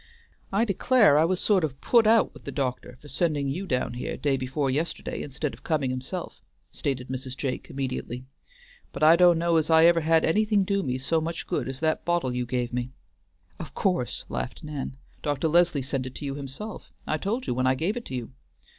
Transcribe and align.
"I 0.51 0.65
declare 0.65 1.15
I 1.19 1.25
was 1.25 1.39
sort 1.39 1.63
of 1.63 1.79
put 1.79 2.07
out 2.07 2.33
with 2.33 2.43
the 2.43 2.51
doctor 2.51 2.97
for 2.99 3.07
sending 3.07 3.47
you 3.49 3.67
down 3.67 3.93
here 3.93 4.17
day 4.17 4.35
before 4.35 4.71
yesterday 4.71 5.21
instead 5.21 5.53
of 5.53 5.61
coming 5.61 5.91
himself," 5.91 6.41
stated 6.71 7.07
Mrs. 7.09 7.37
Jake 7.37 7.69
immediately, 7.69 8.25
"but 8.93 9.03
I 9.03 9.15
do' 9.15 9.35
know's 9.35 9.69
I 9.69 9.85
ever 9.85 10.01
had 10.01 10.25
anything 10.25 10.63
do 10.63 10.81
me 10.81 10.97
so 10.97 11.21
much 11.21 11.45
good 11.45 11.69
as 11.69 11.79
that 11.81 12.03
bottle 12.03 12.33
you 12.33 12.47
gave 12.47 12.73
me." 12.73 12.89
"Of 13.59 13.75
course!" 13.75 14.25
laughed 14.27 14.63
Nan. 14.63 14.97
"Dr. 15.21 15.47
Leslie 15.47 15.83
sent 15.83 16.07
it 16.07 16.15
to 16.15 16.25
you 16.25 16.33
himself. 16.33 16.91
I 17.05 17.17
told 17.19 17.45
you 17.45 17.53
when 17.53 17.67
I 17.67 17.75
gave 17.75 17.95
it 17.95 18.05
to 18.05 18.15
you." 18.15 18.31